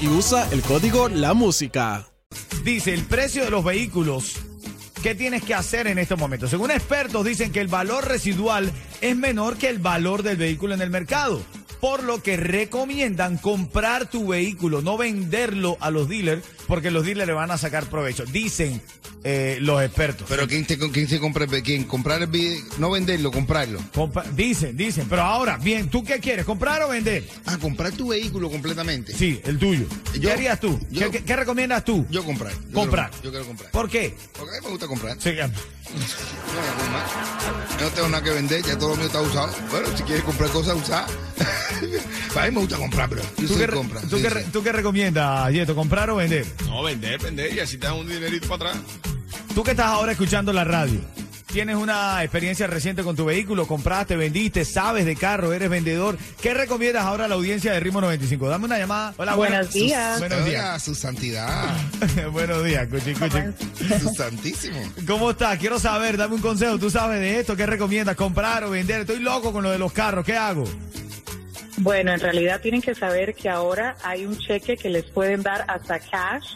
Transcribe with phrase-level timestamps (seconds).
[0.00, 2.06] Y usa el código La Música.
[2.62, 4.36] Dice el precio de los vehículos.
[5.02, 6.50] ¿Qué tienes que hacer en estos momentos?
[6.50, 8.70] Según expertos dicen que el valor residual
[9.00, 11.42] es menor que el valor del vehículo en el mercado.
[11.80, 17.26] Por lo que recomiendan comprar tu vehículo, no venderlo a los dealers, porque los dealers
[17.26, 18.24] le van a sacar provecho.
[18.26, 18.82] Dicen
[19.24, 20.26] eh, los expertos.
[20.28, 23.80] Pero ¿quién, te, quién se compra, quién comprar el vi- no venderlo, comprarlo.
[23.94, 25.06] Compa- dicen, dicen.
[25.08, 26.44] Pero ahora, bien, ¿tú qué quieres?
[26.44, 27.24] ¿Comprar o vender?
[27.46, 29.12] Ah, comprar tu vehículo completamente.
[29.16, 29.86] Sí, el tuyo.
[30.12, 30.78] ¿Qué Yo- harías tú?
[30.90, 32.06] yo- ¿Qué, qué- qué recomiendas tú?
[32.10, 32.52] Yo comprar.
[32.52, 33.10] Yo comprar.
[33.10, 33.70] Quiero, yo quiero comprar.
[33.70, 34.14] ¿Por qué?
[34.38, 35.16] Porque a mí me gusta comprar.
[35.20, 35.30] Sí,
[37.80, 39.50] No, tengo nada que vender, ya todo lo mío está usado.
[39.70, 41.10] Bueno, si quieres comprar cosas usadas.
[42.36, 44.00] a mí me gusta comprar, pero yo ¿Tú, qué, compra.
[44.02, 44.34] tú sí, qué sí.
[44.34, 45.74] re- tú qué recomiendas, Yeto?
[45.74, 46.46] ¿Comprar o vender?
[46.66, 48.84] No, vender, vender y así te dan un dinerito para atrás.
[49.54, 51.00] Tú que estás ahora escuchando la radio,
[51.52, 56.18] tienes una experiencia reciente con tu vehículo, compraste, vendiste, sabes de carro, eres vendedor.
[56.42, 58.48] ¿Qué recomiendas ahora a la audiencia de Ritmo 95?
[58.48, 59.14] Dame una llamada.
[59.16, 60.18] Hola, Buenos buenas- días.
[60.18, 60.82] Buenos días.
[60.82, 61.68] Su santidad.
[62.32, 63.98] buenos días, cuchi, cuchi.
[64.00, 64.80] su santísimo.
[65.06, 65.56] ¿Cómo estás?
[65.58, 66.76] Quiero saber, dame un consejo.
[66.78, 67.54] ¿Tú sabes de esto?
[67.54, 68.16] ¿Qué recomiendas?
[68.16, 69.02] ¿Comprar o vender?
[69.02, 70.24] Estoy loco con lo de los carros.
[70.24, 70.64] ¿Qué hago?
[71.76, 75.64] Bueno, en realidad tienen que saber que ahora hay un cheque que les pueden dar
[75.68, 76.54] hasta cash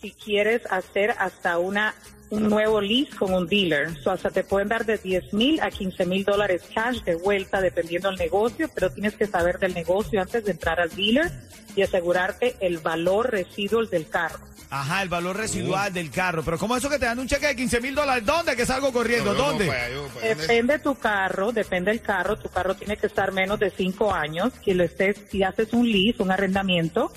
[0.00, 1.94] si quieres hacer hasta una
[2.30, 3.96] un nuevo lease con un dealer.
[4.02, 7.60] So, hasta te pueden dar de 10 mil a 15 mil dólares cash de vuelta
[7.60, 11.30] dependiendo del negocio, pero tienes que saber del negocio antes de entrar al dealer
[11.74, 14.40] y asegurarte el valor residual del carro.
[14.68, 16.42] Ajá, el valor residual del carro.
[16.42, 18.24] Pero ¿cómo eso que te dan un cheque de 15 mil dólares?
[18.26, 19.32] ¿Dónde que salgo corriendo?
[19.34, 19.66] ¿Dónde?
[19.66, 20.34] para para.
[20.34, 22.36] Depende tu carro, depende del carro.
[22.36, 24.52] Tu carro tiene que estar menos de cinco años.
[24.64, 27.12] Que lo estés, si haces un lease, un arrendamiento,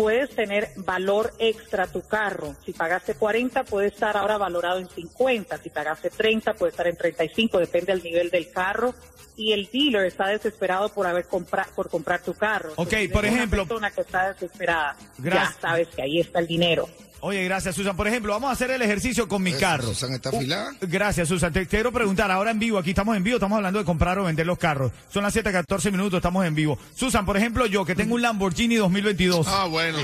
[0.00, 2.56] puedes tener valor extra tu carro.
[2.64, 5.58] Si pagaste 40, puede estar ahora valorado en 50.
[5.58, 7.58] Si pagaste 30, puede estar en 35.
[7.58, 8.94] Depende del nivel del carro.
[9.36, 12.70] Y el dealer está desesperado por haber compra por comprar tu carro.
[12.76, 14.96] Ok, Entonces, por es una ejemplo- persona que está desesperada.
[15.18, 15.54] Gracias.
[15.56, 16.88] Ya sabes que ahí está el dinero.
[17.22, 17.96] Oye, gracias, Susan.
[17.96, 19.88] Por ejemplo, vamos a hacer el ejercicio con mi Eso, carro.
[19.88, 20.72] Susan está afilada.
[20.80, 21.52] Gracias, Susan.
[21.52, 24.24] Te quiero preguntar, ahora en vivo, aquí estamos en vivo, estamos hablando de comprar o
[24.24, 24.90] vender los carros.
[25.12, 26.78] Son las 7:14 minutos, estamos en vivo.
[26.94, 29.46] Susan, por ejemplo, yo que tengo un Lamborghini 2022.
[29.48, 29.98] Ah, bueno.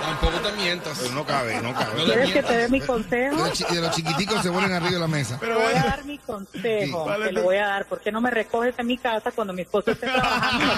[0.00, 0.98] Tampoco te mientas.
[1.02, 1.98] Pero no cabe, no cabe.
[1.98, 3.36] No ¿Quieres que te dé mi De consejo?
[3.36, 5.38] los, chi- de los chiquiticos se vuelven arriba de la mesa.
[5.38, 7.84] Te voy a dar mi consejo, ¿Cuál es te lo voy a dar.
[7.86, 10.64] ¿Por qué no me recoges en mi casa cuando mi esposo esté trabajando?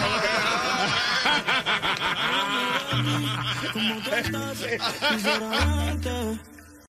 [3.73, 4.59] Como tú estás,
[5.11, 6.50] quisiera verte